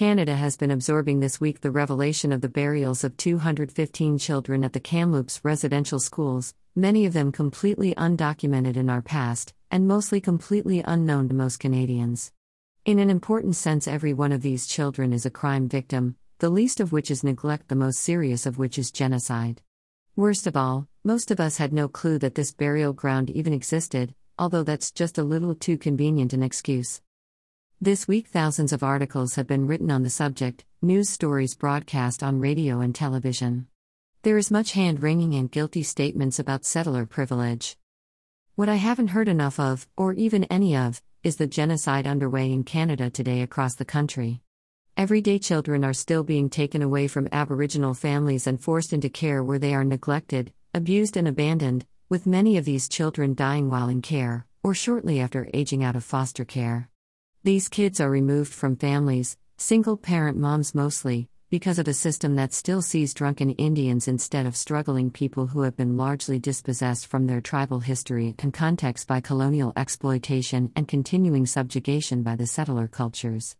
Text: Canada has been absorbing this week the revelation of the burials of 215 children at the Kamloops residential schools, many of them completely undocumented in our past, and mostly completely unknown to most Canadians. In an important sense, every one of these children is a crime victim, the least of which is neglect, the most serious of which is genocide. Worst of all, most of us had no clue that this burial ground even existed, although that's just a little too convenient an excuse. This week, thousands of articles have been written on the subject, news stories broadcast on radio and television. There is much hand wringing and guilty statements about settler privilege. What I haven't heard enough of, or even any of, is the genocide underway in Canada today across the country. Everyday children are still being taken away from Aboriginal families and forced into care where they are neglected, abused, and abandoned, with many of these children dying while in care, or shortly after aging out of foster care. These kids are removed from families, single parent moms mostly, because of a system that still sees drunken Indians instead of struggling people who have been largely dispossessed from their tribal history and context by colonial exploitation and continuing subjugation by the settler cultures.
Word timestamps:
Canada 0.00 0.34
has 0.34 0.56
been 0.56 0.70
absorbing 0.70 1.20
this 1.20 1.42
week 1.42 1.60
the 1.60 1.70
revelation 1.70 2.32
of 2.32 2.40
the 2.40 2.48
burials 2.48 3.04
of 3.04 3.18
215 3.18 4.16
children 4.16 4.64
at 4.64 4.72
the 4.72 4.80
Kamloops 4.80 5.44
residential 5.44 6.00
schools, 6.00 6.54
many 6.74 7.04
of 7.04 7.12
them 7.12 7.30
completely 7.30 7.94
undocumented 7.96 8.78
in 8.78 8.88
our 8.88 9.02
past, 9.02 9.52
and 9.70 9.86
mostly 9.86 10.18
completely 10.18 10.82
unknown 10.86 11.28
to 11.28 11.34
most 11.34 11.58
Canadians. 11.58 12.32
In 12.86 12.98
an 12.98 13.10
important 13.10 13.56
sense, 13.56 13.86
every 13.86 14.14
one 14.14 14.32
of 14.32 14.40
these 14.40 14.66
children 14.66 15.12
is 15.12 15.26
a 15.26 15.30
crime 15.30 15.68
victim, 15.68 16.16
the 16.38 16.48
least 16.48 16.80
of 16.80 16.92
which 16.92 17.10
is 17.10 17.22
neglect, 17.22 17.68
the 17.68 17.74
most 17.74 18.00
serious 18.00 18.46
of 18.46 18.56
which 18.56 18.78
is 18.78 18.90
genocide. 18.90 19.60
Worst 20.16 20.46
of 20.46 20.56
all, 20.56 20.88
most 21.04 21.30
of 21.30 21.40
us 21.40 21.58
had 21.58 21.74
no 21.74 21.88
clue 21.88 22.18
that 22.20 22.36
this 22.36 22.52
burial 22.52 22.94
ground 22.94 23.28
even 23.28 23.52
existed, 23.52 24.14
although 24.38 24.62
that's 24.62 24.92
just 24.92 25.18
a 25.18 25.22
little 25.22 25.54
too 25.54 25.76
convenient 25.76 26.32
an 26.32 26.42
excuse. 26.42 27.02
This 27.82 28.06
week, 28.06 28.26
thousands 28.26 28.74
of 28.74 28.82
articles 28.82 29.36
have 29.36 29.46
been 29.46 29.66
written 29.66 29.90
on 29.90 30.02
the 30.02 30.10
subject, 30.10 30.66
news 30.82 31.08
stories 31.08 31.54
broadcast 31.54 32.22
on 32.22 32.38
radio 32.38 32.80
and 32.80 32.94
television. 32.94 33.68
There 34.20 34.36
is 34.36 34.50
much 34.50 34.72
hand 34.72 35.02
wringing 35.02 35.34
and 35.34 35.50
guilty 35.50 35.82
statements 35.82 36.38
about 36.38 36.66
settler 36.66 37.06
privilege. 37.06 37.78
What 38.54 38.68
I 38.68 38.74
haven't 38.74 39.16
heard 39.16 39.28
enough 39.28 39.58
of, 39.58 39.88
or 39.96 40.12
even 40.12 40.44
any 40.44 40.76
of, 40.76 41.02
is 41.22 41.36
the 41.36 41.46
genocide 41.46 42.06
underway 42.06 42.52
in 42.52 42.64
Canada 42.64 43.08
today 43.08 43.40
across 43.40 43.76
the 43.76 43.86
country. 43.86 44.42
Everyday 44.98 45.38
children 45.38 45.82
are 45.82 45.94
still 45.94 46.22
being 46.22 46.50
taken 46.50 46.82
away 46.82 47.08
from 47.08 47.30
Aboriginal 47.32 47.94
families 47.94 48.46
and 48.46 48.60
forced 48.60 48.92
into 48.92 49.08
care 49.08 49.42
where 49.42 49.58
they 49.58 49.72
are 49.72 49.84
neglected, 49.84 50.52
abused, 50.74 51.16
and 51.16 51.26
abandoned, 51.26 51.86
with 52.10 52.26
many 52.26 52.58
of 52.58 52.66
these 52.66 52.90
children 52.90 53.32
dying 53.32 53.70
while 53.70 53.88
in 53.88 54.02
care, 54.02 54.44
or 54.62 54.74
shortly 54.74 55.18
after 55.18 55.48
aging 55.54 55.82
out 55.82 55.96
of 55.96 56.04
foster 56.04 56.44
care. 56.44 56.89
These 57.42 57.70
kids 57.70 58.00
are 58.02 58.10
removed 58.10 58.52
from 58.52 58.76
families, 58.76 59.38
single 59.56 59.96
parent 59.96 60.36
moms 60.36 60.74
mostly, 60.74 61.30
because 61.48 61.78
of 61.78 61.88
a 61.88 61.94
system 61.94 62.34
that 62.36 62.52
still 62.52 62.82
sees 62.82 63.14
drunken 63.14 63.52
Indians 63.52 64.08
instead 64.08 64.44
of 64.44 64.54
struggling 64.54 65.10
people 65.10 65.46
who 65.46 65.62
have 65.62 65.74
been 65.74 65.96
largely 65.96 66.38
dispossessed 66.38 67.06
from 67.06 67.26
their 67.26 67.40
tribal 67.40 67.80
history 67.80 68.34
and 68.40 68.52
context 68.52 69.08
by 69.08 69.22
colonial 69.22 69.72
exploitation 69.74 70.70
and 70.76 70.86
continuing 70.86 71.46
subjugation 71.46 72.22
by 72.22 72.36
the 72.36 72.46
settler 72.46 72.86
cultures. 72.86 73.56